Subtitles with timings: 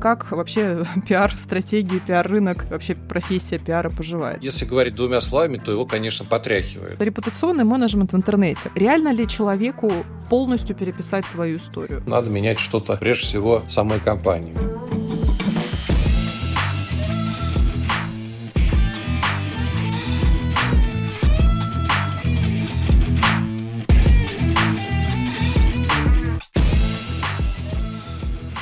[0.00, 4.42] как вообще пиар-стратегии, пиар-рынок, вообще профессия пиара поживает.
[4.42, 7.00] Если говорить двумя словами, то его, конечно, потряхивает.
[7.00, 8.70] Репутационный менеджмент в интернете.
[8.74, 9.92] Реально ли человеку
[10.28, 12.02] полностью переписать свою историю?
[12.06, 14.54] Надо менять что-то, прежде всего, самой компании.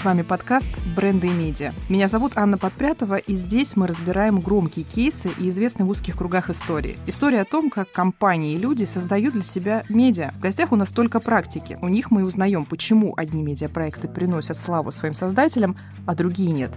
[0.08, 1.74] Вами подкаст «Бренды и медиа».
[1.90, 6.48] Меня зовут Анна Подпрятова, и здесь мы разбираем громкие кейсы и известные в узких кругах
[6.48, 6.98] истории.
[7.06, 10.32] История о том, как компании и люди создают для себя медиа.
[10.38, 11.78] В гостях у нас только практики.
[11.82, 16.70] У них мы узнаем, почему одни медиапроекты приносят славу своим создателям, а другие нет.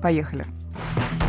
[0.00, 0.46] Поехали.
[0.46, 1.27] Поехали.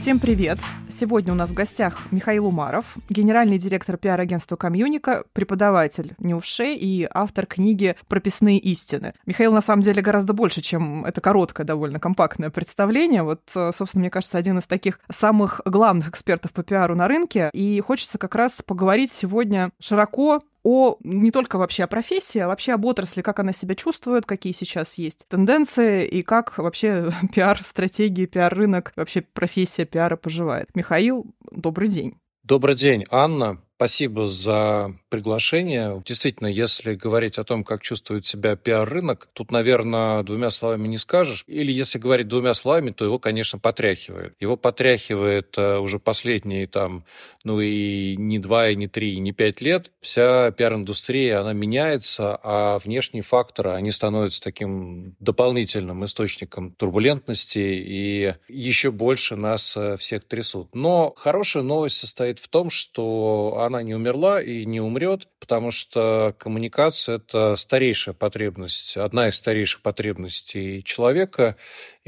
[0.00, 0.58] Всем привет!
[0.88, 7.44] Сегодня у нас в гостях Михаил Умаров, генеральный директор пиар-агентства «Комьюника», преподаватель НИУШЕ и автор
[7.44, 9.12] книги «Прописные истины».
[9.26, 13.22] Михаил, на самом деле, гораздо больше, чем это короткое, довольно компактное представление.
[13.22, 17.50] Вот, э, собственно, мне кажется, один из таких самых главных экспертов по пиару на рынке.
[17.52, 22.72] И хочется как раз поговорить сегодня широко о не только вообще о профессии, а вообще
[22.72, 28.92] об отрасли, как она себя чувствует, какие сейчас есть тенденции и как вообще пиар-стратегии, пиар-рынок,
[28.96, 30.68] вообще профессия пиара поживает.
[30.74, 32.18] Михаил, добрый день.
[32.42, 33.60] Добрый день, Анна.
[33.80, 36.02] Спасибо за приглашение.
[36.04, 41.44] Действительно, если говорить о том, как чувствует себя пиар-рынок, тут, наверное, двумя словами не скажешь.
[41.46, 44.34] Или если говорить двумя словами, то его, конечно, потряхивает.
[44.38, 47.04] Его потряхивает э, уже последние там,
[47.42, 49.90] ну и не два, и не три, и не пять лет.
[50.00, 58.90] Вся пиар-индустрия, она меняется, а внешние факторы, они становятся таким дополнительным источником турбулентности и еще
[58.90, 60.68] больше нас э, всех трясут.
[60.74, 66.32] Но хорошая новость состоит в том, что она не умерла и не умрет потому что
[66.38, 71.56] коммуникация– это старейшая потребность, одна из старейших потребностей человека,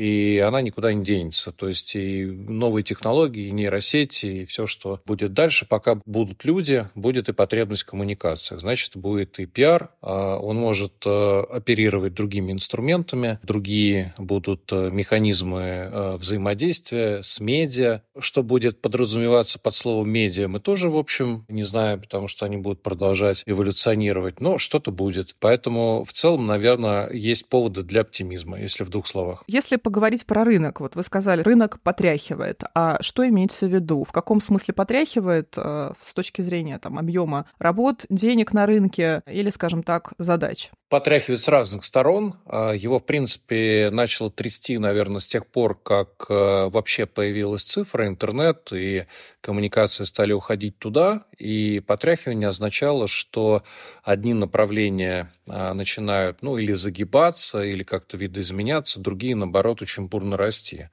[0.03, 1.53] и она никуда не денется.
[1.53, 6.89] То есть и новые технологии, и нейросети, и все, что будет дальше, пока будут люди,
[6.97, 8.61] будет и потребность в коммуникациях.
[8.61, 15.61] Значит, будет и пиар, а он может э, оперировать другими инструментами, другие будут э, механизмы
[15.61, 18.03] э, взаимодействия с медиа.
[18.19, 22.57] Что будет подразумеваться под словом медиа, мы тоже, в общем, не знаем, потому что они
[22.57, 25.37] будут продолжать эволюционировать, но что-то будет.
[25.39, 29.45] Поэтому в целом, наверное, есть поводы для оптимизма, если в двух словах.
[29.47, 30.81] Если поговорить про рынок.
[30.81, 32.63] Вот вы сказали, рынок потряхивает.
[32.75, 34.05] А что имеется в виду?
[34.05, 39.51] В каком смысле потряхивает э, с точки зрения там, объема работ, денег на рынке или,
[39.51, 40.71] скажем так, задач?
[40.93, 42.35] Потряхивает с разных сторон.
[42.45, 48.07] А, его, в принципе, начало трясти, наверное, с тех пор, как э, вообще появилась цифра,
[48.07, 49.07] интернет, и
[49.41, 51.25] коммуникации стали уходить туда.
[51.39, 53.63] И потряхивание означало, что
[54.05, 60.91] одни направления а, начинают, ну, или загибаться, или как-то видоизменяться, другие, наоборот, очень бурно расти.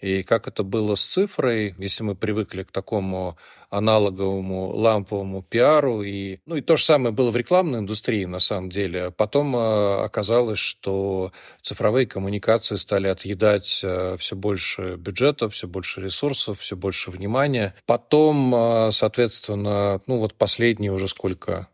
[0.00, 3.36] И как это было с цифрой, если мы привыкли к такому
[3.70, 6.02] аналоговому ламповому пиару.
[6.02, 9.10] И, ну, и то же самое было в рекламной индустрии, на самом деле.
[9.10, 16.60] Потом а, оказалось, что цифровые коммуникации стали отъедать а, все больше бюджета, все больше ресурсов,
[16.60, 17.74] все больше внимания.
[17.86, 21.68] Потом, соответственно, ну вот последние уже сколько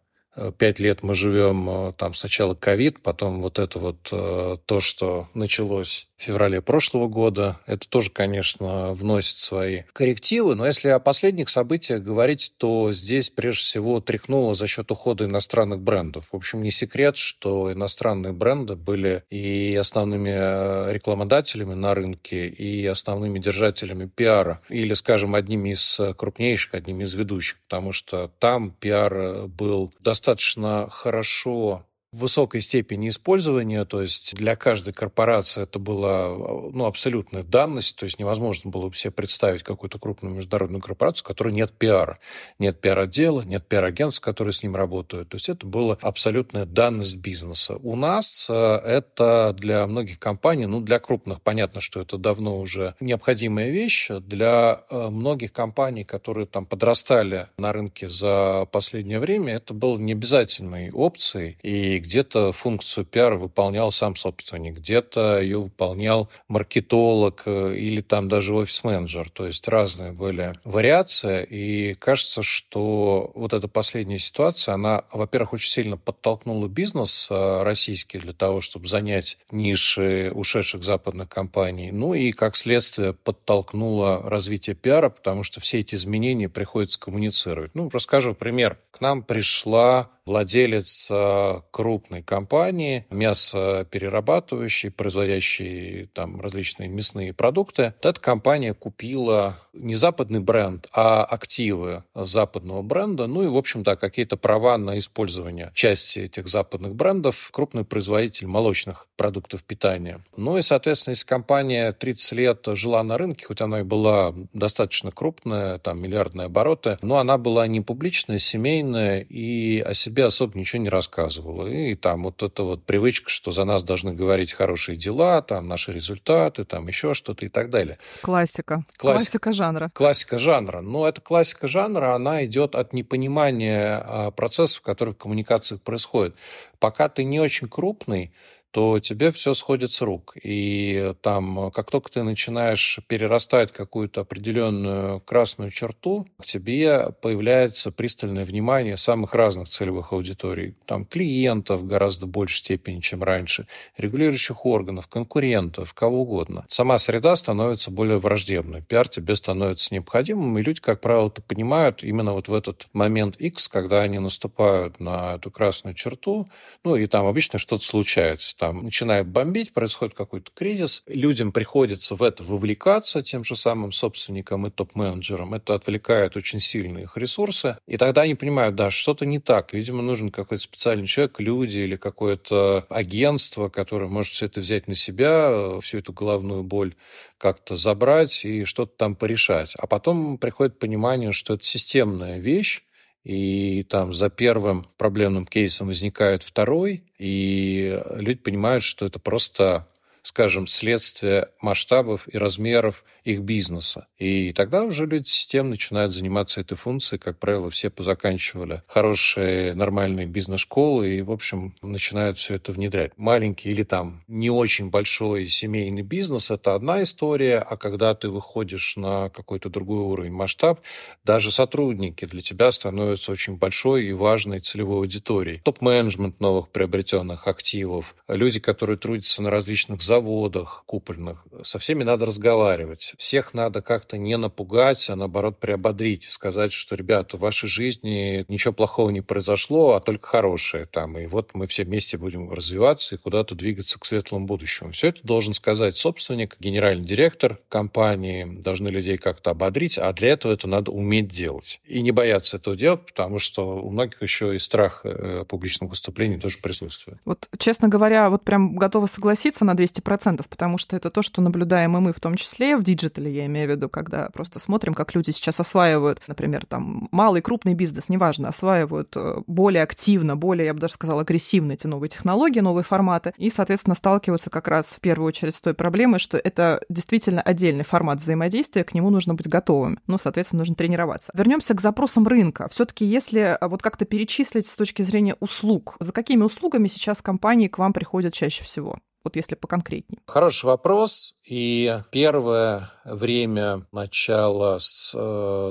[0.59, 5.29] пять лет мы живем, э, там сначала ковид, потом вот это вот э, то, что
[5.35, 7.61] началось феврале прошлого года.
[7.67, 10.55] Это тоже, конечно, вносит свои коррективы.
[10.55, 15.81] Но если о последних событиях говорить, то здесь прежде всего тряхнуло за счет ухода иностранных
[15.81, 16.29] брендов.
[16.33, 22.87] В общем, не секрет, что иностранные бренды были и основными э, рекламодателями на рынке, и
[22.87, 24.61] основными держателями пиара.
[24.69, 27.61] Или, скажем, одними из крупнейших, одними из ведущих.
[27.69, 31.85] Потому что там пиар был достаточно хорошо
[32.17, 38.19] высокой степени использования, то есть для каждой корпорации это была ну, абсолютная данность, то есть
[38.19, 42.19] невозможно было бы себе представить какую-то крупную международную корпорацию, у которой нет пиара.
[42.59, 45.29] Нет пиар-отдела, нет пиар-агентств, которые с ним работают.
[45.29, 47.77] То есть это была абсолютная данность бизнеса.
[47.83, 52.95] У нас э, это для многих компаний, ну, для крупных, понятно, что это давно уже
[53.01, 54.11] необходимая вещь.
[54.21, 60.91] Для э, многих компаний, которые там подрастали на рынке за последнее время, это было необязательной
[60.91, 61.59] опцией.
[61.63, 68.55] И где-то функцию пиара выполнял сам собственник, где-то ее выполнял маркетолог э, или там даже
[68.55, 69.29] офис-менеджер.
[69.31, 71.45] То есть разные были вариации.
[71.45, 78.19] И кажется, что вот эта последняя ситуация, она, во-первых, очень сильно подтолкнула бизнес э, российский
[78.19, 81.91] для того, чтобы занять ниши ушедших западных компаний.
[81.91, 87.75] Ну и, как следствие, подтолкнула развитие пиара, потому что все эти изменения приходится коммуницировать.
[87.75, 88.79] Ну, расскажу пример.
[88.93, 97.95] К нам пришла владелец э, крупной компании, мясоперерабатывающей, производящей там различные мясные продукты.
[98.03, 103.97] Вот эта компания купила не западный бренд, а активы западного бренда, ну и, в общем-то,
[103.97, 107.51] какие-то права на использование части этих западных брендов.
[107.53, 110.21] Крупный производитель молочных продуктов питания.
[110.37, 115.13] Ну и, соответственно, если компания 30 лет жила на рынке, хоть она и была достаточно
[115.13, 120.59] крупная, там миллиардные обороты, но она была не публичная, семейная и о себе себе особо
[120.59, 121.67] ничего не рассказывала.
[121.67, 125.93] И там вот эта вот привычка, что за нас должны говорить хорошие дела, там наши
[125.93, 127.99] результаты, там еще что-то и так далее.
[128.23, 128.85] Классика.
[128.97, 129.91] Классика, классика жанра.
[129.93, 130.81] Классика жанра.
[130.81, 136.35] Но эта классика жанра, она идет от непонимания а, процессов, которые в коммуникациях происходят.
[136.79, 138.33] Пока ты не очень крупный,
[138.71, 140.37] то тебе все сходит с рук.
[140.43, 148.45] И там, как только ты начинаешь перерастать какую-то определенную красную черту, к тебе появляется пристальное
[148.45, 150.75] внимание самых разных целевых аудиторий.
[150.85, 153.67] Там клиентов гораздо большей степени, чем раньше,
[153.97, 156.65] регулирующих органов, конкурентов, кого угодно.
[156.69, 158.83] Сама среда становится более враждебной.
[158.83, 163.37] Пиар тебе становится необходимым, и люди, как правило, это понимают именно вот в этот момент
[163.37, 166.49] X, когда они наступают на эту красную черту,
[166.85, 172.23] ну и там обычно что-то случается там начинает бомбить, происходит какой-то кризис, людям приходится в
[172.23, 175.55] это вовлекаться, тем же самым собственникам и топ-менеджерам.
[175.55, 177.79] Это отвлекает очень сильно их ресурсы.
[177.87, 179.73] И тогда они понимают, да, что-то не так.
[179.73, 184.95] Видимо, нужен какой-то специальный человек, люди или какое-то агентство, которое может все это взять на
[184.95, 186.95] себя, всю эту головную боль
[187.39, 189.75] как-то забрать и что-то там порешать.
[189.79, 192.83] А потом приходит понимание, что это системная вещь,
[193.27, 199.89] и там за первым проблемным кейсом возникает второй, и люди понимают, что это просто
[200.27, 204.07] скажем, следствие масштабов и размеров их бизнеса.
[204.19, 207.19] И тогда уже люди систем начинают заниматься этой функцией.
[207.19, 213.13] Как правило, все позаканчивали хорошие, нормальные бизнес-школы и, в общем, начинают все это внедрять.
[213.17, 218.97] Маленький или там не очень большой семейный бизнес– это одна история, а когда ты выходишь
[218.97, 220.81] на какой-то другой уровень масштаб,
[221.25, 225.61] даже сотрудники для тебя становятся очень большой и важной целевой аудиторией.
[225.65, 233.16] Топ-менеджмент новых приобретенных активов, люди, которые трудятся на различных заводах купольных, со всеми надо разговаривать
[233.17, 238.73] всех надо как-то не напугать, а наоборот приободрить, сказать, что, ребята, в вашей жизни ничего
[238.73, 243.19] плохого не произошло, а только хорошее там, и вот мы все вместе будем развиваться и
[243.19, 244.93] куда-то двигаться к светлому будущему.
[244.93, 250.53] Все это должен сказать собственник, генеральный директор компании, должны людей как-то ободрить, а для этого
[250.53, 251.81] это надо уметь делать.
[251.87, 256.39] И не бояться этого делать, потому что у многих еще и страх э, публичных выступлений
[256.39, 257.19] тоже присутствует.
[257.25, 261.97] Вот, честно говоря, вот прям готова согласиться на 200%, потому что это то, что наблюдаем
[261.97, 264.95] и мы в том числе в диджитале, диджитале, я имею в виду, когда просто смотрим,
[264.95, 270.67] как люди сейчас осваивают, например, там малый, крупный бизнес, неважно, осваивают э, более активно, более,
[270.67, 274.87] я бы даже сказала, агрессивно эти новые технологии, новые форматы, и, соответственно, сталкиваются как раз
[274.87, 279.35] в первую очередь с той проблемой, что это действительно отдельный формат взаимодействия, к нему нужно
[279.35, 279.99] быть готовым.
[280.07, 281.33] Ну, соответственно, нужно тренироваться.
[281.35, 282.69] Вернемся к запросам рынка.
[282.71, 287.69] Все-таки, если э, вот как-то перечислить с точки зрения услуг, за какими услугами сейчас компании
[287.69, 288.99] к вам приходят чаще всего?
[289.27, 290.21] Вот если поконкретнее.
[290.29, 291.35] Хороший вопрос.
[291.45, 295.13] И первое время начала с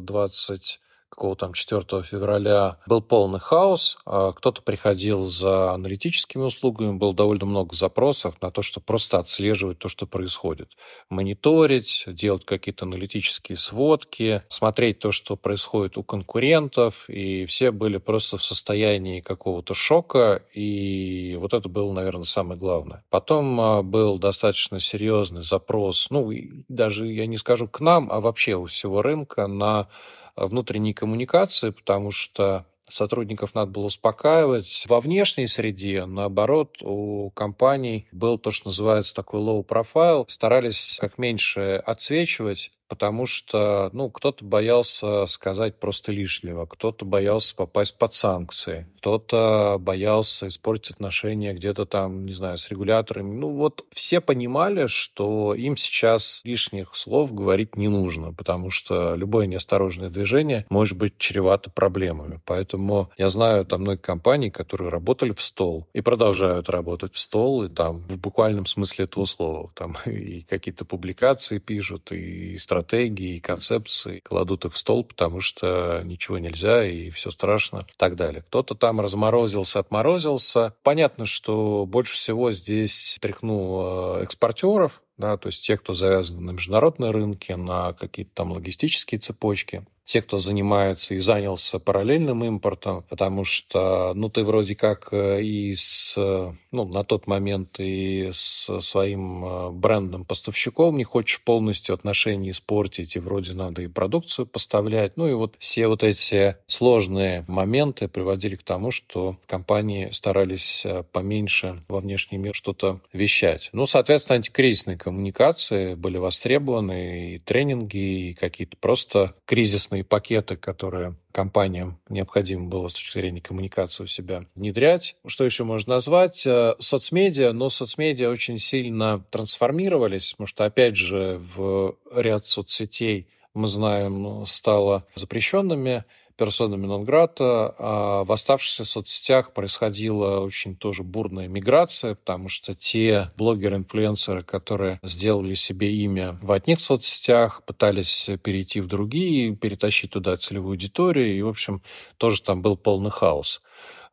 [0.02, 0.80] 20
[1.16, 3.98] какого там 4 февраля был полный хаос.
[4.06, 9.80] А кто-то приходил за аналитическими услугами, было довольно много запросов на то, чтобы просто отслеживать
[9.80, 10.72] то, что происходит.
[11.10, 17.10] Мониторить, делать какие-то аналитические сводки, смотреть то, что происходит у конкурентов.
[17.10, 20.44] И все были просто в состоянии какого-то шока.
[20.54, 23.04] И вот это было, наверное, самое главное.
[23.10, 26.32] Потом а, был достаточно серьезный запрос, ну,
[26.68, 29.88] даже я не скажу к нам, а вообще у всего рынка на
[30.36, 34.86] внутренней коммуникации, потому что сотрудников надо было успокаивать.
[34.88, 40.26] Во внешней среде, наоборот, у компаний был то, что называется такой low profile.
[40.28, 47.98] Старались как меньше отсвечивать потому что, ну, кто-то боялся сказать просто лишнего, кто-то боялся попасть
[47.98, 53.36] под санкции, кто-то боялся испортить отношения где-то там, не знаю, с регуляторами.
[53.36, 59.46] Ну, вот все понимали, что им сейчас лишних слов говорить не нужно, потому что любое
[59.48, 62.42] неосторожное движение может быть чревато проблемами.
[62.46, 67.64] Поэтому я знаю там многие компании, которые работали в стол и продолжают работать в стол,
[67.64, 69.72] и там в буквальном смысле этого слова.
[69.76, 76.02] Там и какие-то публикации пишут, и стратегии, и концепции, кладут их в стол, потому что
[76.04, 78.42] ничего нельзя, и все страшно, и так далее.
[78.42, 80.74] Кто-то там разморозился, отморозился.
[80.84, 86.52] Понятно, что больше всего здесь тряхнул э, экспортеров, да, то есть те, кто завязан на
[86.52, 93.44] международные рынки, на какие-то там логистические цепочки те, кто занимается и занялся параллельным импортом, потому
[93.44, 99.46] что, ну, ты вроде как э, и с, ну, на тот момент и с своим
[99.46, 105.18] э, брендом-поставщиком не хочешь полностью отношения испортить, и вроде надо и продукцию поставлять.
[105.18, 111.04] Ну, и вот все вот эти сложные моменты приводили к тому, что компании старались э,
[111.12, 113.70] поменьше во внешний мир что-то вещать.
[113.74, 121.16] Ну, соответственно, антикризисные коммуникации были востребованы, и тренинги, и какие-то просто кризисные разные пакеты, которые
[121.32, 125.16] компаниям необходимо было с точки зрения коммуникации у себя внедрять.
[125.26, 126.46] Что еще можно назвать?
[126.46, 133.68] Э, соцмедиа, но соцмедиа очень сильно трансформировались, потому что, опять же, в ряд соцсетей, мы
[133.68, 136.04] знаем, стало запрещенными
[136.38, 137.76] персонами нон-грата.
[137.78, 145.54] А в оставшихся соцсетях происходила очень тоже бурная миграция, потому что те блогеры-инфлюенсеры, которые сделали
[145.54, 151.48] себе имя в одних соцсетях, пытались перейти в другие, перетащить туда целевую аудиторию, и, в
[151.48, 151.82] общем,
[152.18, 153.62] тоже там был полный хаос.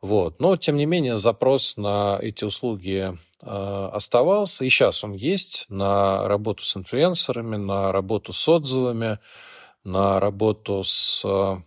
[0.01, 0.41] Вот.
[0.41, 6.27] Но, тем не менее, запрос на эти услуги э, оставался, и сейчас он есть, на
[6.27, 9.19] работу с инфлюенсерами, на работу с отзывами,
[9.85, 11.59] на работу с Э,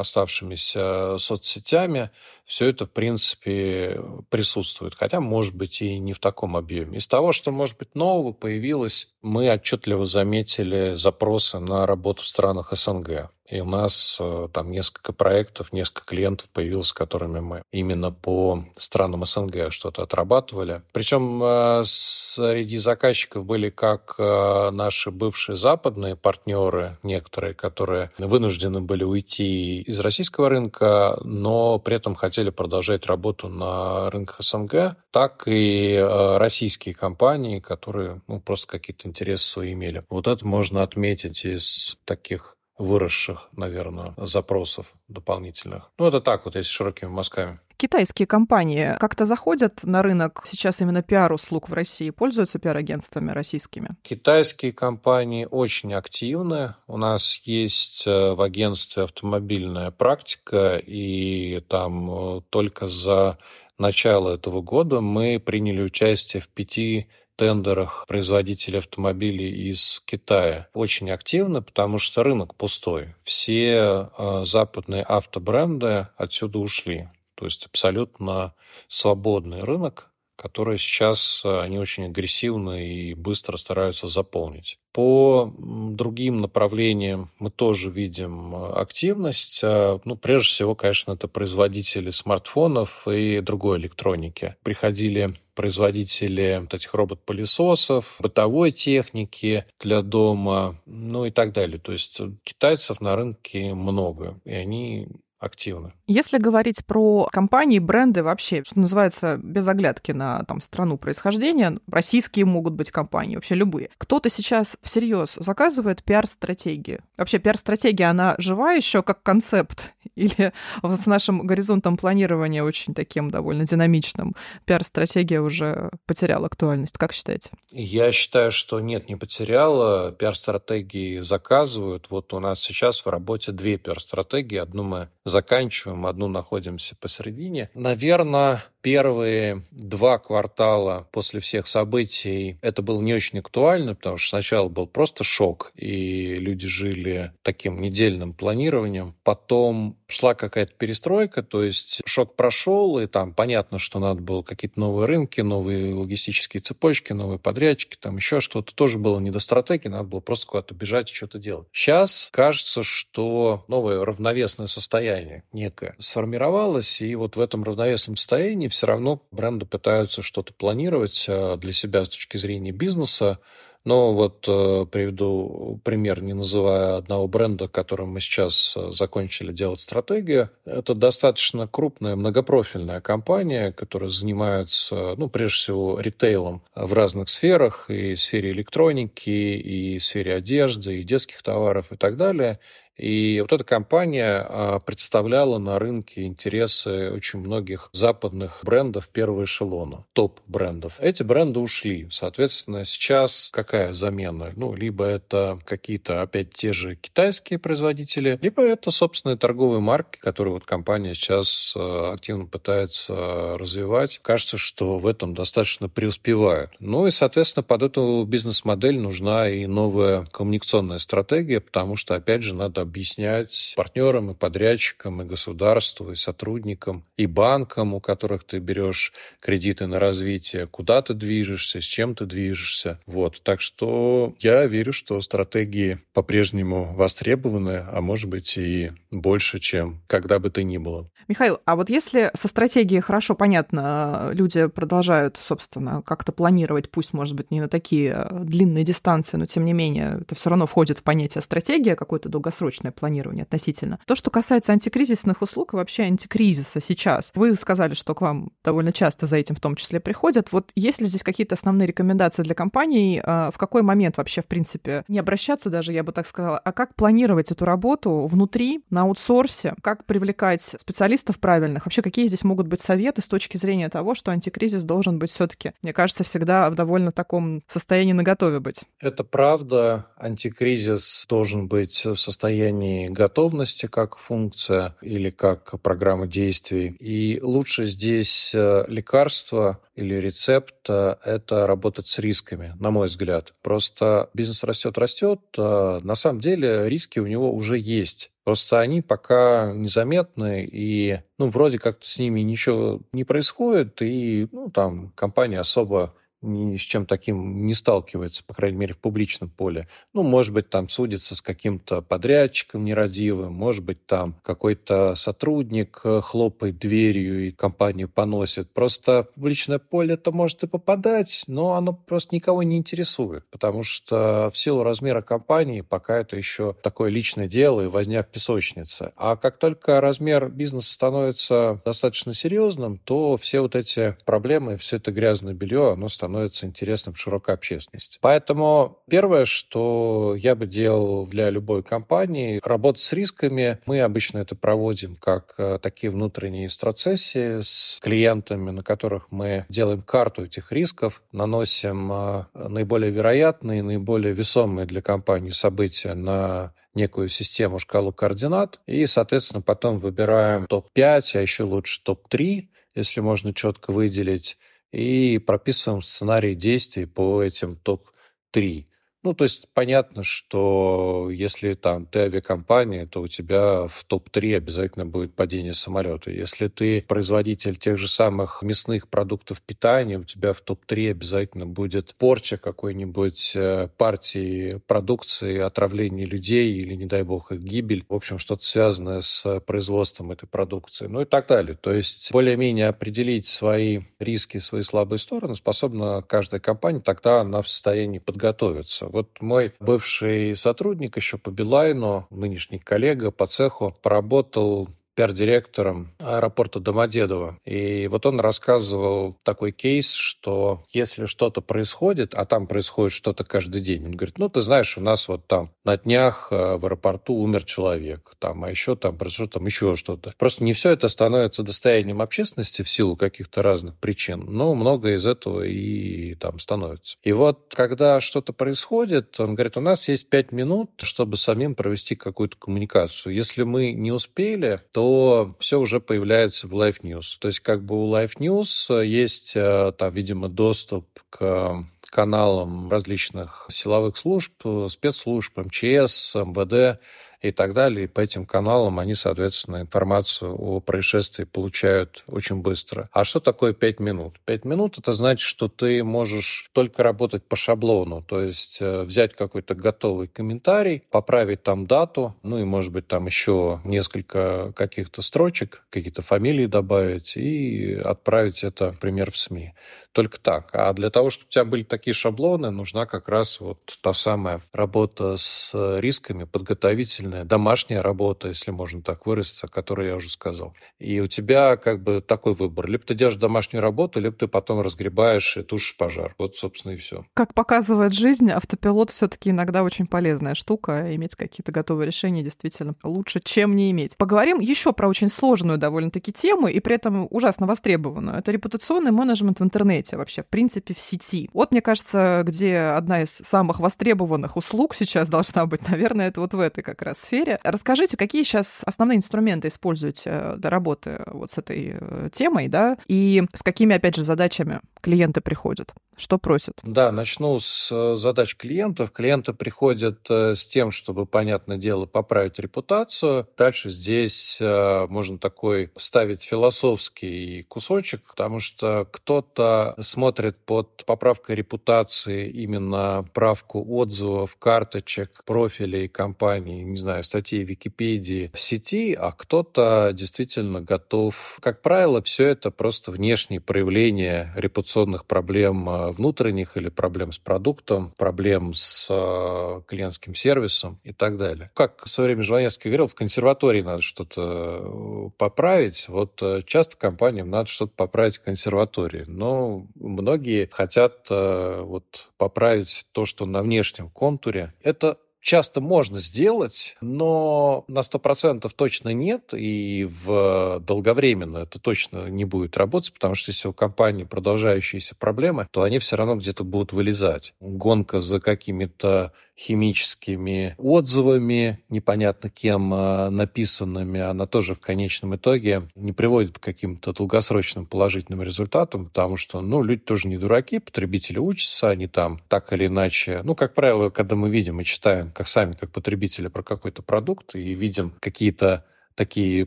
[0.00, 2.08] оставшимися соцсетями,
[2.50, 4.96] все это, в принципе, присутствует.
[4.96, 6.98] Хотя, может быть, и не в таком объеме.
[6.98, 12.72] Из того, что, может быть, нового появилось, мы отчетливо заметили запросы на работу в странах
[12.72, 13.30] СНГ.
[13.50, 18.64] И у нас э, там несколько проектов, несколько клиентов появилось, с которыми мы именно по
[18.78, 20.82] странам СНГ что-то отрабатывали.
[20.92, 29.02] Причем э, среди заказчиков были как э, наши бывшие западные партнеры, некоторые, которые вынуждены были
[29.02, 36.02] уйти из российского рынка, но при этом хотели продолжать работу на рынках СНГ, так и
[36.38, 40.02] российские компании, которые ну, просто какие-то интересы свои имели.
[40.08, 45.90] Вот это можно отметить из таких выросших, наверное, запросов дополнительных.
[45.98, 47.60] Ну, это так вот, если широкими мазками.
[47.76, 53.96] Китайские компании как-то заходят на рынок сейчас именно пиар-услуг в России, пользуются пиар-агентствами российскими?
[54.02, 56.74] Китайские компании очень активны.
[56.86, 63.38] У нас есть э, в агентстве автомобильная практика, и там э, только за
[63.78, 67.08] начало этого года мы приняли участие в пяти
[67.40, 73.14] тендерах производителей автомобилей из Китая очень активно, потому что рынок пустой.
[73.22, 77.08] Все э, западные автобренды отсюда ушли.
[77.36, 78.52] То есть абсолютно
[78.88, 84.78] свободный рынок, который сейчас э, они очень агрессивно и быстро стараются заполнить.
[84.92, 89.62] По другим направлениям мы тоже видим э, активность.
[89.62, 94.56] Ну, прежде всего, конечно, это производители смартфонов и другой электроники.
[94.62, 101.78] Приходили производители вот этих робот-пылесосов, бытовой техники для дома, ну и так далее.
[101.78, 105.06] То есть китайцев на рынке много, и они
[105.40, 105.94] активно.
[106.06, 112.44] Если говорить про компании, бренды вообще, что называется, без оглядки на там, страну происхождения, российские
[112.44, 113.90] могут быть компании, вообще любые.
[113.98, 117.00] Кто-то сейчас всерьез заказывает пиар-стратегии.
[117.16, 119.94] Вообще пиар-стратегия, она жива еще как концепт?
[120.14, 126.98] Или с нашим горизонтом планирования очень таким довольно динамичным пиар-стратегия уже потеряла актуальность?
[126.98, 127.50] Как считаете?
[127.70, 130.12] Я считаю, что нет, не потеряла.
[130.12, 132.06] Пиар-стратегии заказывают.
[132.10, 134.58] Вот у нас сейчас в работе две пиар-стратегии.
[134.58, 137.70] Одну мы заканчиваем, одну находимся посередине.
[137.74, 144.68] Наверное, Первые два квартала после всех событий это было не очень актуально, потому что сначала
[144.68, 149.14] был просто шок, и люди жили таким недельным планированием.
[149.22, 154.80] Потом шла какая-то перестройка, то есть шок прошел, и там понятно, что надо было какие-то
[154.80, 158.74] новые рынки, новые логистические цепочки, новые подрядчики, там еще что-то.
[158.74, 161.68] Тоже было не до стратегии, надо было просто куда-то бежать и что-то делать.
[161.72, 168.86] Сейчас кажется, что новое равновесное состояние некое сформировалось, и вот в этом равновесном состоянии все
[168.86, 173.38] равно бренды пытаются что-то планировать э, для себя с точки зрения бизнеса,
[173.84, 179.80] Но вот э, приведу пример, не называя одного бренда, которым мы сейчас э, закончили делать
[179.80, 180.50] стратегию.
[180.66, 188.14] Это достаточно крупная многопрофильная компания, которая занимается, ну, прежде всего, ритейлом в разных сферах, и
[188.14, 192.60] в сфере электроники, и в сфере одежды, и детских товаров и так далее.
[193.00, 200.04] И вот эта компания а, представляла на рынке интересы очень многих западных брендов первого эшелона,
[200.12, 200.96] топ-брендов.
[201.00, 202.08] Эти бренды ушли.
[202.10, 204.52] Соответственно, сейчас какая замена?
[204.54, 210.52] Ну, либо это какие-то опять те же китайские производители, либо это собственные торговые марки, которые
[210.52, 214.18] вот компания сейчас а, активно пытается развивать.
[214.18, 216.72] Кажется, что в этом достаточно преуспевает.
[216.80, 222.54] Ну и, соответственно, под эту бизнес-модель нужна и новая коммуникационная стратегия, потому что, опять же,
[222.54, 229.12] надо объяснять партнерам и подрядчикам, и государству, и сотрудникам, и банкам, у которых ты берешь
[229.38, 232.98] кредиты на развитие, куда ты движешься, с чем ты движешься.
[233.06, 233.40] Вот.
[233.42, 240.38] Так что я верю, что стратегии по-прежнему востребованы, а может быть и больше, чем когда
[240.40, 241.08] бы то ни было.
[241.28, 247.36] Михаил, а вот если со стратегией хорошо понятно, люди продолжают, собственно, как-то планировать, пусть, может
[247.36, 251.02] быть, не на такие длинные дистанции, но тем не менее это все равно входит в
[251.04, 253.98] понятие стратегия, какой-то долгосрочный долгосрочное планирование относительно.
[254.06, 258.92] То, что касается антикризисных услуг и вообще антикризиса сейчас, вы сказали, что к вам довольно
[258.92, 260.52] часто за этим в том числе приходят.
[260.52, 264.46] Вот есть ли здесь какие-то основные рекомендации для компаний, а, в какой момент вообще, в
[264.46, 269.02] принципе, не обращаться даже, я бы так сказала, а как планировать эту работу внутри, на
[269.02, 274.14] аутсорсе, как привлекать специалистов правильных, вообще какие здесь могут быть советы с точки зрения того,
[274.14, 278.80] что антикризис должен быть все-таки, мне кажется, всегда в довольно таком состоянии наготове быть.
[279.00, 280.06] Это правда.
[280.16, 286.88] Антикризис должен быть в состоянии состоянии готовности как функция или как программа действий.
[287.00, 293.54] И лучше здесь э, лекарство или рецепт э,– это работать с рисками, на мой взгляд.
[293.62, 295.40] Просто бизнес растет, растет.
[295.56, 298.30] А на самом деле риски у него уже есть.
[298.44, 304.70] Просто они пока незаметны, и ну, вроде как с ними ничего не происходит, и ну,
[304.70, 309.86] там компания особо ни с чем таким не сталкивается, по крайней мере, в публичном поле.
[310.14, 316.20] Ну, может быть, там судится с каким-то подрядчиком нерадивым, может быть, там какой-то сотрудник э,
[316.22, 318.72] хлопает дверью и компанию поносит.
[318.72, 323.82] Просто в публичное поле это может и попадать, но оно просто никого не интересует, потому
[323.82, 329.12] что в силу размера компании пока это еще такое личное дело и возня в песочнице.
[329.16, 335.12] А как только размер бизнеса становится достаточно серьезным, то все вот эти проблемы, все это
[335.12, 338.18] грязное белье, оно становится становится интересным широкой общественности.
[338.20, 343.78] Поэтому первое, что я бы делал для любой компании, работать с рисками.
[343.86, 350.02] Мы обычно это проводим как э, такие внутренние страцессии с клиентами, на которых мы делаем
[350.02, 357.78] карту этих рисков, наносим э, наиболее вероятные, наиболее весомые для компании события на некую систему,
[357.78, 364.58] шкалу координат, и, соответственно, потом выбираем топ-5, а еще лучше топ-3, если можно четко выделить,
[364.92, 368.86] и прописываем сценарий действий по этим топ-3.
[369.22, 375.04] Ну, то есть понятно, что если там ты авиакомпания, то у тебя в топ-3 обязательно
[375.04, 376.30] будет падение самолета.
[376.30, 382.14] Если ты производитель тех же самых мясных продуктов питания, у тебя в топ-3 обязательно будет
[382.14, 388.06] порча какой-нибудь э, партии продукции, отравление людей или, не дай бог, их гибель.
[388.08, 391.08] В общем, что-то связанное с производством этой продукции.
[391.08, 391.76] Ну и так далее.
[391.76, 397.68] То есть более-менее определить свои риски, свои слабые стороны способна каждая компания, тогда она в
[397.68, 399.09] состоянии подготовиться.
[399.10, 404.88] Вот мой бывший сотрудник еще по Билайну, нынешний коллега по цеху, поработал
[405.20, 407.58] пиар-директором аэропорта Домодедово.
[407.66, 413.82] И вот он рассказывал такой кейс, что если что-то происходит, а там происходит что-то каждый
[413.82, 417.34] день, он говорит, ну, ты знаешь, у нас вот там на днях э, в аэропорту
[417.34, 420.32] умер человек, там, а еще там произошло там еще что-то.
[420.38, 425.26] Просто не все это становится достоянием общественности в силу каких-то разных причин, но многое из
[425.26, 427.18] этого и там становится.
[427.22, 432.14] И вот, когда что-то происходит, он говорит, у нас есть пять минут, чтобы самим провести
[432.14, 433.34] какую-то коммуникацию.
[433.34, 435.09] Если мы не успели, то
[435.58, 437.36] все уже появляется в Live News.
[437.38, 443.66] То есть как бы у Live News есть э, там, видимо, доступ к каналам различных
[443.68, 444.52] силовых служб,
[444.88, 447.00] спецслужб, МЧС, МВД
[447.40, 448.04] и так далее.
[448.04, 453.08] И по этим каналам они, соответственно, информацию о происшествии получают очень быстро.
[453.12, 454.40] А что такое 5 минут?
[454.44, 459.34] 5 минут– это значит, что ты можешь только работать по шаблону, то есть э, взять
[459.34, 465.84] какой-то готовый комментарий, поправить там дату, ну и, может быть, там еще несколько каких-то строчек,
[465.90, 469.72] какие-то фамилии добавить и отправить это, например, в СМИ.
[470.12, 470.70] Только так.
[470.72, 474.60] А для того, чтобы у тебя были такие шаблоны, нужна как раз вот та самая
[474.72, 480.74] работа с рисками, подготовительная, домашняя работа, если можно так выразиться, о которой я уже сказал.
[480.98, 482.88] И у тебя как бы такой выбор.
[482.88, 486.34] Либо ты делаешь домашнюю работу, либо ты потом разгребаешь и тушишь пожар.
[486.38, 487.24] Вот, собственно, и все.
[487.34, 491.14] Как показывает жизнь, автопилот все-таки иногда очень полезная штука.
[491.14, 494.16] Иметь какие-то готовые решения действительно лучше, чем не иметь.
[494.16, 498.38] Поговорим еще про очень сложную довольно-таки тему и при этом ужасно востребованную.
[498.38, 501.50] Это репутационный менеджмент в интернете вообще, в принципе, в сети.
[501.52, 506.54] Вот, мне кажется, где одна из самых востребованных услуг сейчас должна быть, наверное, это вот
[506.54, 507.58] в этой как раз сфере.
[507.62, 513.42] Расскажите, какие сейчас основные инструменты используете для работы вот с этой э, темой, да, и
[513.52, 515.94] с какими, опять же, задачами клиенты приходят?
[516.16, 516.80] Что просят?
[516.82, 519.10] Да, начну с э, задач клиентов.
[519.10, 523.48] Клиенты приходят э, с тем, чтобы, понятное дело, поправить репутацию.
[523.56, 532.50] Дальше здесь э, можно такой вставить философский кусочек, потому что кто-то смотрит под поправкой репутации
[532.50, 540.10] именно правку отзывов, карточек, профилей компаний, не знаю, статей в Википедии в сети, а кто-то
[540.12, 541.58] действительно готов.
[541.60, 548.74] Как правило, все это просто внешние проявления репутационных проблем внутренних или проблем с продуктом, проблем
[548.74, 551.70] с э, клиентским сервисом и так далее.
[551.74, 556.06] Как в свое время Жванецкий говорил, в консерватории надо что-то э, поправить.
[556.08, 563.24] Вот э, часто компаниям надо что-то поправить в консерватории, но многие хотят вот поправить то,
[563.24, 564.74] что на внешнем контуре.
[564.82, 572.44] Это часто можно сделать, но на 100% точно нет, и в долговременно это точно не
[572.44, 576.92] будет работать, потому что если у компании продолжающиеся проблемы, то они все равно где-то будут
[576.92, 577.54] вылезать.
[577.60, 586.12] Гонка за какими-то химическими отзывами, непонятно кем а, написанными, она тоже в конечном итоге не
[586.12, 591.90] приводит к каким-то долгосрочным положительным результатам, потому что, ну, люди тоже не дураки, потребители учатся,
[591.90, 595.72] они там так или иначе, ну, как правило, когда мы видим и читаем, как сами,
[595.72, 599.66] как потребители про какой-то продукт, и видим какие-то такие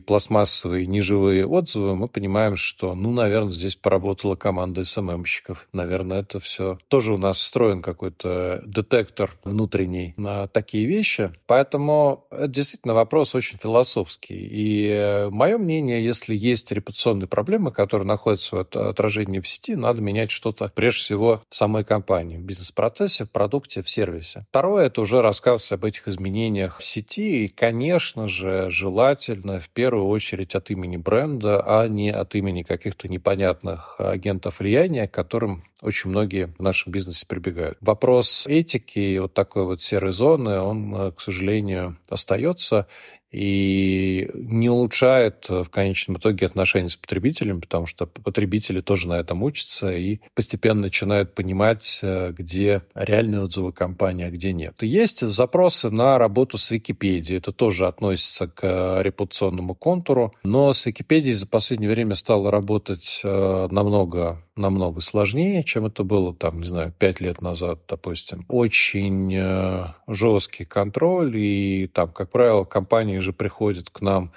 [0.00, 5.68] пластмассовые неживые отзывы, мы понимаем, что, ну, наверное, здесь поработала команда СММщиков.
[5.72, 6.78] Наверное, это все.
[6.88, 11.32] Тоже у нас встроен какой-то детектор внутренний на такие вещи.
[11.46, 14.34] Поэтому это действительно вопрос очень философский.
[14.34, 20.00] И э, мое мнение, если есть репутационные проблемы, которые находятся в отражении в сети, надо
[20.00, 24.46] менять что-то, прежде всего, в самой компании, в бизнес-процессе, в продукте, в сервисе.
[24.50, 27.44] Второе, это уже рассказ об этих изменениях в сети.
[27.44, 32.62] И, конечно же, желательно действительно в первую очередь от имени бренда, а не от имени
[32.62, 37.76] каких-то непонятных агентов влияния, к которым очень многие в нашем бизнесе прибегают.
[37.80, 42.86] Вопрос этики и вот такой вот серой зоны, он, к сожалению, остается
[43.34, 49.42] и не улучшает в конечном итоге отношения с потребителем, потому что потребители тоже на этом
[49.42, 54.82] учатся и постепенно начинают понимать, э, где реальные отзывы компании, а где нет.
[54.82, 57.38] есть запросы на работу с Википедией.
[57.38, 60.32] Это тоже относится к репутационному контуру.
[60.44, 66.34] Но с Википедией за последнее время стало работать э, намного намного сложнее, чем это было,
[66.34, 68.44] там, не знаю, пять лет назад, допустим.
[68.48, 74.32] Очень э, жесткий контроль, и там, как правило, компании же приходят к нам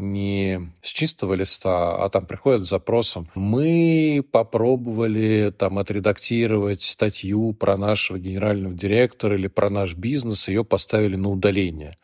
[0.00, 3.28] не с чистого листа, а там приходят с запросом.
[3.34, 11.16] Мы попробовали там отредактировать статью про нашего генерального директора или про наш бизнес, ее поставили
[11.16, 11.94] на удаление.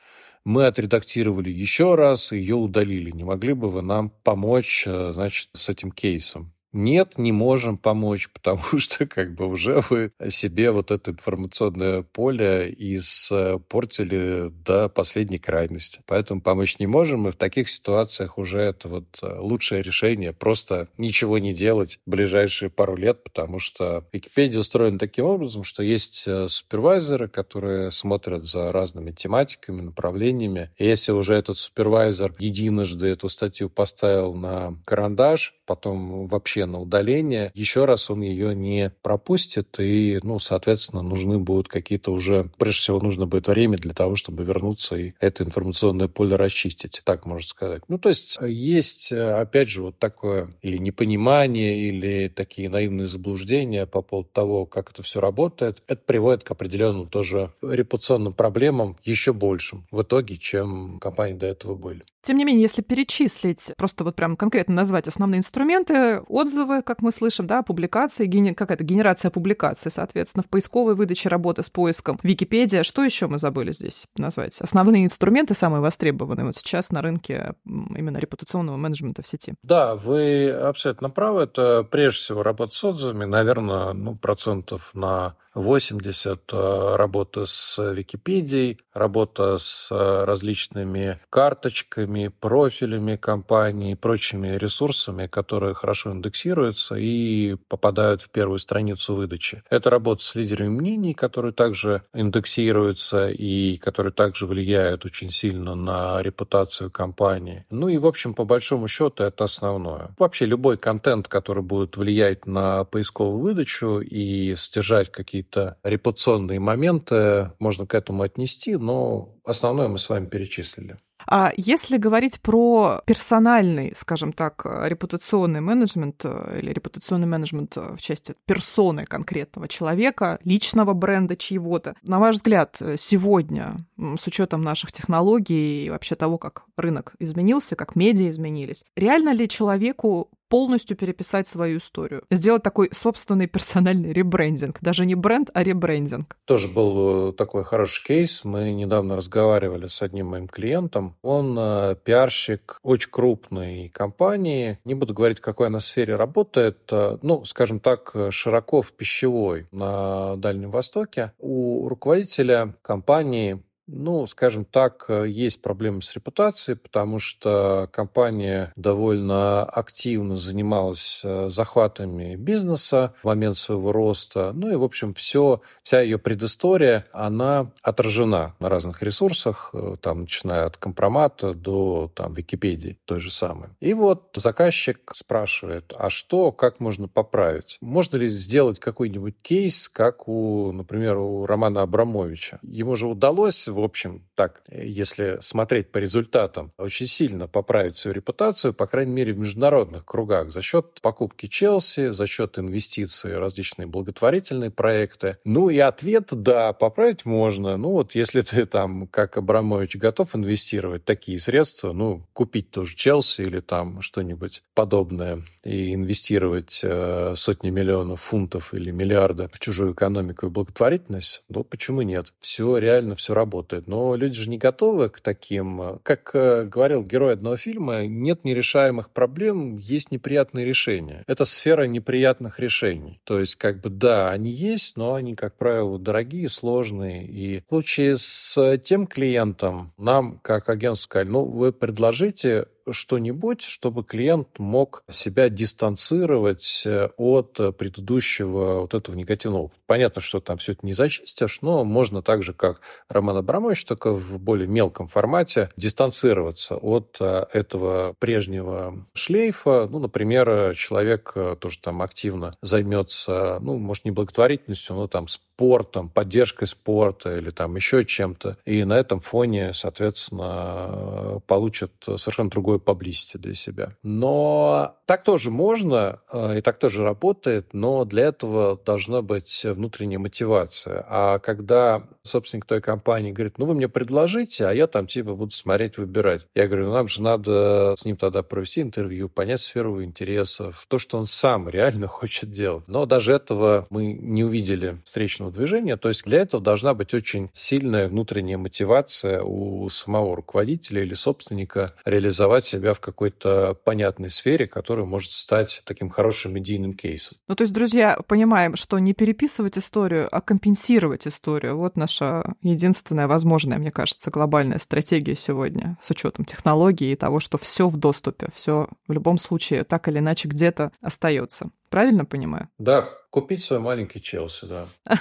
[0.44, 3.10] Мы отредактировали еще раз, ее удалили.
[3.10, 6.52] Не могли бы вы нам помочь, э, значит, с этим кейсом?
[6.76, 12.72] Нет, не можем помочь, потому что как бы уже вы себе вот это информационное поле
[12.78, 16.02] испортили до последней крайности.
[16.06, 20.88] Поэтому помочь не можем, и в таких ситуациях уже это вот э, лучшее решение просто
[20.98, 26.24] ничего не делать в ближайшие пару лет, потому что Википедия устроена таким образом, что есть
[26.26, 30.70] э, супервайзеры, которые смотрят за разными тематиками, направлениями.
[30.76, 37.50] И если уже этот супервайзер единожды эту статью поставил на карандаш, потом вообще на удаление,
[37.54, 43.00] еще раз он ее не пропустит, и, ну, соответственно, нужны будут какие-то уже, прежде всего,
[43.00, 47.82] нужно будет время для того, чтобы вернуться и это информационное поле расчистить, так можно сказать.
[47.88, 54.02] Ну, то есть есть, опять же, вот такое или непонимание, или такие наивные заблуждения по
[54.02, 55.82] поводу того, как это все работает.
[55.86, 61.74] Это приводит к определенным тоже репутационным проблемам еще большим в итоге, чем компании до этого
[61.74, 62.02] были.
[62.26, 67.12] Тем не менее, если перечислить, просто вот прям конкретно назвать основные инструменты, отзывы, как мы
[67.12, 68.52] слышим, да, публикации, гени...
[68.52, 73.70] какая-то генерация публикаций, соответственно, в поисковой выдаче работы с поиском, Википедия, что еще мы забыли
[73.70, 74.60] здесь назвать?
[74.60, 79.54] Основные инструменты, самые востребованные вот сейчас на рынке именно репутационного менеджмента в сети.
[79.62, 81.42] Да, вы абсолютно правы.
[81.42, 88.78] Это прежде всего работа с отзывами, наверное, ну, процентов на 80 э, работа с Википедией,
[88.92, 98.30] работа с э, различными карточками, профилями компании прочими ресурсами, которые хорошо индексируются и попадают в
[98.30, 99.62] первую страницу выдачи.
[99.70, 106.20] Это работа с лидерами мнений, которые также индексируются и которые также влияют очень сильно на
[106.22, 107.64] репутацию компании.
[107.70, 110.14] Ну и, в общем, по большому счету, это основное.
[110.18, 117.52] Вообще любой контент, который будет влиять на поисковую выдачу и стяжать какие-то какие-то репутационные моменты
[117.58, 120.98] можно к этому отнести, но основное мы с вами перечислили.
[121.28, 128.34] А если говорить про персональный, скажем так, репутационный менеджмент э, или репутационный менеджмент в части
[128.46, 135.90] персоны конкретного человека, личного бренда чьего-то, на ваш взгляд, сегодня, с учетом наших технологий и
[135.90, 142.22] вообще того, как рынок изменился, как медиа изменились, реально ли человеку полностью переписать свою историю,
[142.30, 146.36] сделать такой собственный персональный ребрендинг, даже не бренд, а ребрендинг.
[146.44, 148.44] Тоже был э, такой хороший кейс.
[148.44, 151.16] Мы недавно разговаривали с одним моим клиентом.
[151.22, 154.78] Он э, пиарщик очень крупной компании.
[154.84, 156.78] Не буду говорить, какой она сфере работает.
[156.92, 161.32] Э, ну, скажем так, широко в пищевой на Дальнем Востоке.
[161.38, 169.64] У руководителя компании ну, скажем так, э, есть проблемы с репутацией, потому что компания довольно
[169.64, 174.52] активно занималась э, захватами бизнеса в момент своего роста.
[174.54, 180.22] Ну и, в общем, все, вся ее предыстория, она отражена на разных ресурсах, э, там,
[180.22, 183.68] начиная от компромата до там, Википедии той же самой.
[183.80, 187.78] И вот заказчик спрашивает, а что, как можно поправить?
[187.80, 192.58] Можно ли сделать какой-нибудь кейс, как у, например, у Романа Абрамовича?
[192.62, 198.74] Ему же удалось в общем, так, если смотреть по результатам, очень сильно поправить свою репутацию,
[198.74, 203.86] по крайней мере, в международных кругах, за счет покупки Челси, за счет инвестиций в различные
[203.86, 205.38] благотворительные проекты.
[205.44, 207.76] Ну и ответ, да, поправить можно.
[207.76, 213.42] Ну вот если ты там, как Абрамович, готов инвестировать такие средства, ну, купить тоже Челси
[213.42, 220.46] или там что-нибудь подобное и инвестировать э, сотни миллионов фунтов или миллиарда в чужую экономику
[220.46, 222.32] и благотворительность, ну почему нет?
[222.40, 223.86] Все реально, все работает работает.
[223.88, 225.98] Но люди же не готовы к таким.
[226.02, 231.22] Как э, говорил герой одного фильма, нет нерешаемых проблем, есть неприятные решения.
[231.26, 233.20] Это сфера неприятных решений.
[233.24, 237.26] То есть, как бы, да, они есть, но они, как правило, дорогие, сложные.
[237.26, 244.04] И в случае с тем клиентом нам, как агентству, сказали, ну, вы предложите что-нибудь, чтобы
[244.04, 249.70] клиент мог себя дистанцировать э, от предыдущего вот этого негативного.
[249.86, 254.12] Понятно, что там все это не зачистишь, но можно так же, как Роман Абрамович, только
[254.12, 259.88] в более мелком формате дистанцироваться от э, этого прежнего шлейфа.
[259.90, 266.10] Ну, например, человек э, тоже там активно займется, ну, может, не благотворительностью, но там спортом,
[266.10, 268.58] поддержкой спорта или там еще чем-то.
[268.66, 273.92] И на этом фоне, соответственно, получат совершенно другое поблизости для себя.
[274.02, 280.18] Но так тоже можно, э, и так тоже работает, но для этого должна быть внутренняя
[280.18, 281.04] мотивация.
[281.08, 285.52] А когда собственник той компании говорит, ну вы мне предложите, а я там типа буду
[285.52, 286.46] смотреть, выбирать.
[286.54, 290.98] Я говорю, ну нам же надо с ним тогда провести интервью, понять сферу интересов, то,
[290.98, 292.88] что он сам реально хочет делать.
[292.88, 295.96] Но даже этого мы не увидели встречного общественного движения.
[295.96, 301.94] То есть для этого должна быть очень сильная внутренняя мотивация у самого руководителя или собственника
[302.04, 307.38] реализовать себя в какой-то понятной сфере, которая может стать таким хорошим медийным кейсом.
[307.48, 311.76] Ну, то есть, друзья, понимаем, что не переписывать историю, а компенсировать историю.
[311.76, 317.58] Вот наша единственная возможная, мне кажется, глобальная стратегия сегодня с учетом технологий и того, что
[317.58, 321.70] все в доступе, все в любом случае так или иначе где-то остается.
[321.96, 322.68] Правильно понимаю?
[322.76, 324.86] Да, Купить свой маленький Челси, да.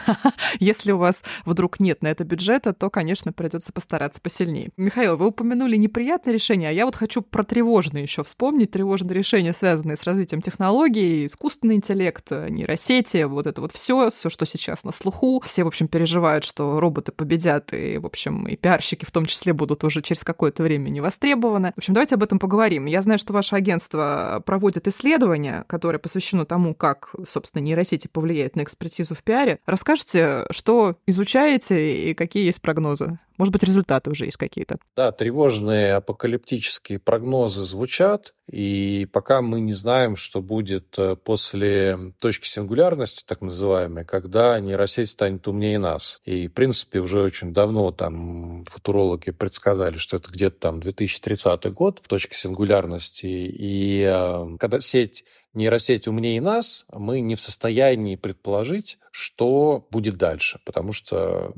[0.61, 4.69] Если у вас вдруг нет на это бюджета, то, конечно, придется постараться посильнее.
[4.77, 8.71] Михаил, вы упомянули неприятное решение, а я вот хочу про тревожное еще вспомнить.
[8.71, 14.45] Тревожные решения, связанные с развитием технологий, искусственный интеллект, нейросети, вот это вот все, все, что
[14.45, 15.43] сейчас на слуху.
[15.45, 19.51] Все, в общем, переживают, что роботы победят, и, в общем, и пиарщики в том числе
[19.51, 21.73] будут уже через какое-то время не востребованы.
[21.75, 22.85] В общем, давайте об этом поговорим.
[22.85, 28.63] Я знаю, что ваше агентство проводит исследование, которое посвящено тому, как, собственно, нейросети повлияют на
[28.63, 29.59] экспертизу в пиаре.
[29.65, 33.19] Расскажите, что изучаете и какие есть прогнозы?
[33.37, 34.77] Может быть, результаты уже есть какие-то?
[34.95, 42.47] Да, тревожные апокалиптические прогнозы звучат, и пока мы не знаем, что будет э, после точки
[42.47, 46.19] сингулярности, так называемой, когда нейросеть станет умнее нас.
[46.25, 52.01] И, в принципе, уже очень давно там футурологи предсказали, что это где-то там 2030 год,
[52.07, 53.25] точка сингулярности.
[53.25, 60.59] И э, когда сеть нейросеть умнее нас, мы не в состоянии предположить, что будет дальше,
[60.65, 61.53] потому что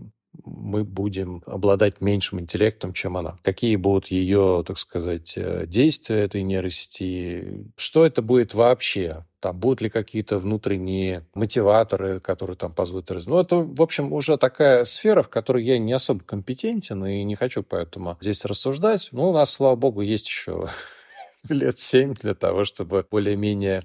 [0.48, 3.38] мы будем обладать меньшим интеллектом, чем она.
[3.44, 7.66] Какие будут ее, так сказать, э, действия этой нейросети?
[7.76, 9.26] Что это будет вообще?
[9.40, 13.10] Там будут ли какие-то внутренние мотиваторы, которые там позволят?
[13.28, 17.36] Ну, это, в общем, уже такая сфера, в которой я не особо компетентен и не
[17.36, 19.10] хочу поэтому здесь рассуждать.
[19.12, 20.70] Но у нас, слава богу, есть еще
[21.50, 23.84] лет семь для того, чтобы более-менее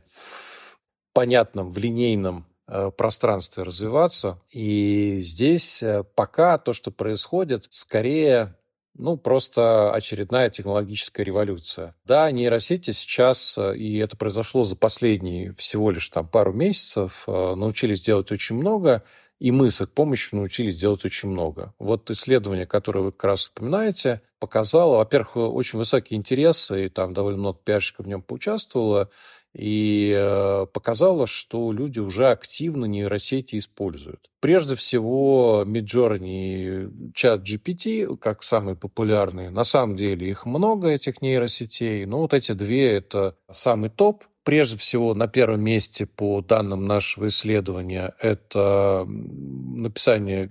[1.13, 2.47] понятном, в линейном
[2.91, 4.41] пространстве развиваться.
[4.51, 8.57] И здесь э, пока то, что происходит, скорее
[8.95, 11.95] ну, просто очередная технологическая революция.
[12.05, 18.03] Да, нейросети сейчас, э, и это произошло за последние всего лишь там пару месяцев, научились
[18.03, 19.03] делать очень много,
[19.43, 21.75] и мы с их помощью научились делать очень много.
[21.81, 27.39] Вот исследование, которое вы как раз упоминаете, показало, во-первых, очень высокий интерес, и там довольно
[27.41, 29.11] много пиарщиков в нем поучаствовало,
[29.55, 34.31] и э, показало, что люди уже активно нейросети используют.
[34.41, 39.51] Прежде всего, Midjourney и чат GPT, как самые популярные.
[39.51, 44.25] На самом деле их много, этих нейросетей, но вот эти две– это самый топ.
[44.45, 50.51] Прежде всего, на первом месте по данным нашего исследования это написание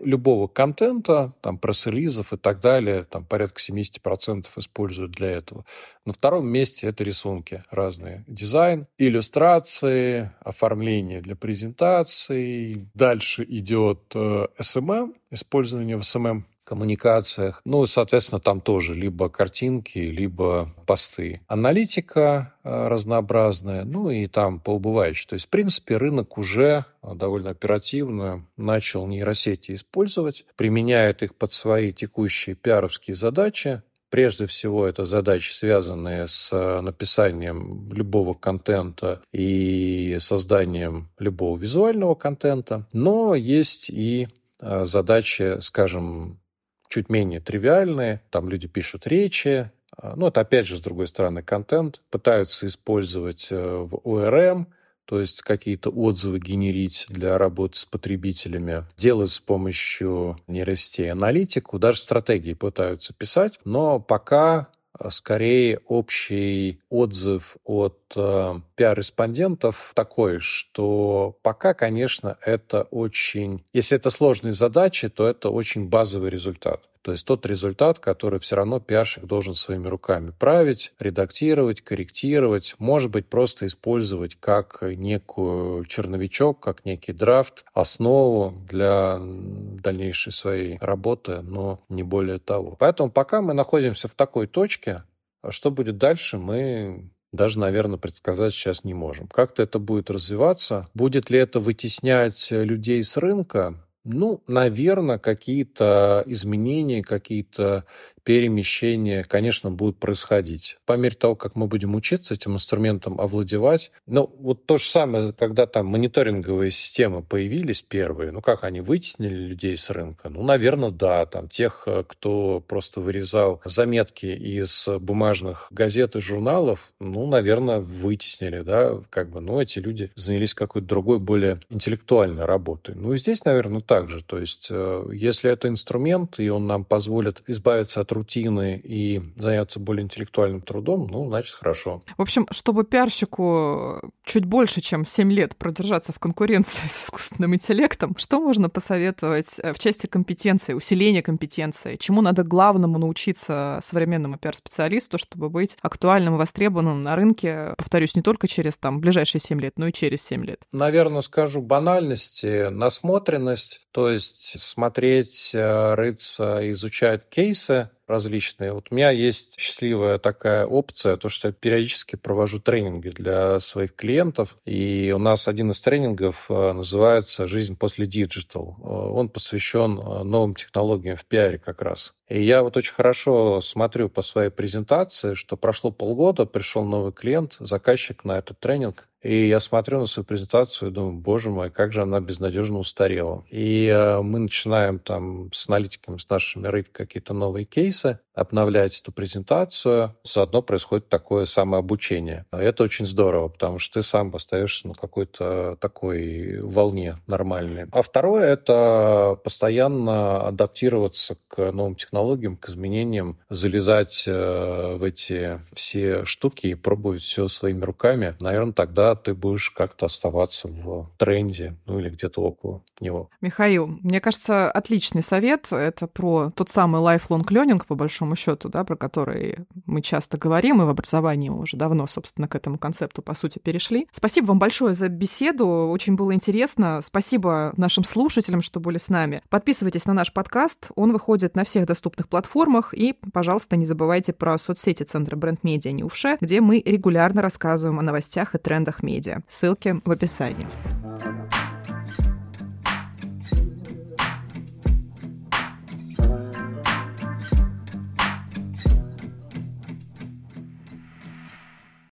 [0.00, 5.64] любого контента, там, пресс-релизов и так далее, там порядка 70% используют для этого.
[6.04, 8.24] На втором месте это рисунки разные.
[8.26, 12.88] Дизайн, иллюстрации, оформление для презентаций.
[12.94, 17.62] Дальше идет SMM, э, эм эм, использование в SMM коммуникациях.
[17.64, 21.40] Ну, соответственно, там тоже либо картинки, либо посты.
[21.46, 25.28] Аналитика э, разнообразная, ну и там поубывающая.
[25.30, 31.52] То есть, в принципе, рынок уже э, довольно оперативно начал нейросети использовать, применяет их под
[31.52, 33.80] свои текущие пиаровские задачи.
[34.10, 42.86] Прежде всего, это задачи, связанные с э, написанием любого контента и созданием любого визуального контента.
[42.92, 44.28] Но есть и
[44.60, 46.40] задачи, скажем,
[46.88, 48.22] чуть менее тривиальные.
[48.30, 49.70] Там люди пишут речи.
[49.96, 52.00] А, ну, это опять же, с другой стороны, контент.
[52.10, 54.66] Пытаются использовать э, в ORM,
[55.04, 58.84] то есть какие-то отзывы генерить для работы с потребителями.
[58.96, 67.56] Делают с помощью нейросетей аналитику, даже стратегии пытаются писать, но пока а, скорее общий отзыв
[67.64, 73.64] от э, пиар-респондентов такой, что пока, конечно, это очень...
[73.72, 76.88] Если это сложные задачи, то это очень базовый результат.
[77.02, 83.10] То есть тот результат, который все равно пиарщик должен своими руками править, редактировать, корректировать, может
[83.10, 91.80] быть, просто использовать как некую черновичок, как некий драфт, основу для дальнейшей своей работы, но
[91.88, 92.76] не более того.
[92.78, 95.02] Поэтому пока мы находимся в такой точке,
[95.50, 99.28] что будет дальше, мы даже, наверное, предсказать сейчас не можем.
[99.28, 100.88] Как-то это будет развиваться.
[100.94, 103.84] Будет ли это вытеснять людей с рынка?
[104.04, 107.84] Ну, наверное, какие-то изменения, какие-то
[108.28, 110.76] перемещения, конечно, будут происходить.
[110.84, 115.32] По мере того, как мы будем учиться этим инструментом овладевать, ну, вот то же самое,
[115.32, 120.28] когда там мониторинговые системы появились первые, ну, как они вытеснили людей с рынка?
[120.28, 126.92] Ну, наверное, да, там тех, э, кто просто вырезал заметки из бумажных газет и журналов,
[127.00, 132.94] ну, наверное, вытеснили, да, как бы, ну, эти люди занялись какой-то другой, более интеллектуальной работой.
[132.94, 136.84] Ну, и здесь, наверное, так же, то есть, э, если это инструмент, и он нам
[136.84, 142.02] позволит избавиться от рутины и заняться более интеллектуальным трудом, ну, значит, хорошо.
[142.16, 148.16] В общем, чтобы пиарщику чуть больше, чем 7 лет продержаться в конкуренции с искусственным интеллектом,
[148.18, 151.96] что можно посоветовать э, в части компетенции, усиления компетенции?
[151.96, 158.22] Чему надо главному научиться современному пиар-специалисту, чтобы быть актуальным и востребованным на рынке, повторюсь, не
[158.22, 160.60] только через там ближайшие 7 лет, но и через 7 лет?
[160.72, 168.72] Наверное, скажу банальности, насмотренность, то есть смотреть, э, рыться, изучать кейсы, различные.
[168.72, 173.94] Вот у меня есть счастливая такая опция, то, что я периодически провожу тренинги для своих
[173.94, 178.76] клиентов, и у нас один из тренингов э, называется «Жизнь после digital».
[178.78, 182.14] Э, он посвящен э, новым технологиям в пиаре как раз.
[182.28, 187.56] И я вот очень хорошо смотрю по своей презентации, что прошло полгода, пришел новый клиент,
[187.58, 191.92] заказчик на этот тренинг, и я смотрю на свою презентацию и думаю, боже мой, как
[191.92, 193.44] же она безнадежно устарела.
[193.50, 199.12] И э, мы начинаем там с аналитиками, с нашими рыть какие-то новые кейсы, обновлять эту
[199.12, 200.16] презентацию.
[200.22, 202.44] Заодно происходит такое самообучение.
[202.52, 207.86] Это очень здорово, потому что ты сам остаешься на какой-то такой волне нормальной.
[207.92, 216.24] А второе— это постоянно адаптироваться к новым технологиям, к изменениям, залезать э, в эти все
[216.24, 218.36] штуки и пробовать все своими руками.
[218.40, 223.30] Наверное, тогда ты будешь как-то оставаться в тренде, ну или где-то около него.
[223.40, 225.68] Михаил, мне кажется, отличный совет.
[225.70, 230.82] Это про тот самый lifelong learning, по большому счету, да, про который мы часто говорим,
[230.82, 234.08] и в образовании мы уже давно, собственно, к этому концепту, по сути, перешли.
[234.12, 237.00] Спасибо вам большое за беседу, очень было интересно.
[237.02, 239.42] Спасибо нашим слушателям, что были с нами.
[239.48, 244.58] Подписывайтесь на наш подкаст, он выходит на всех доступных платформах, и, пожалуйста, не забывайте про
[244.58, 249.42] соцсети Центра Бренд Медиа Неувше, где мы регулярно рассказываем о новостях и трендах медиа.
[249.48, 250.66] Ссылки в описании.